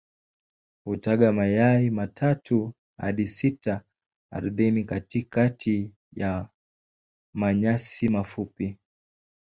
[0.83, 3.81] Hutaga mayai matatu hadi sita
[4.31, 6.49] ardhini katikati ya
[7.33, 8.77] manyasi mafupi.